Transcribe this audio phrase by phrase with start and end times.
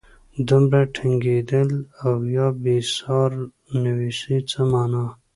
[0.47, 1.69] دومره ټینګېدل
[2.05, 3.31] او یا بېسیار
[3.83, 5.05] نویسي څه مانا.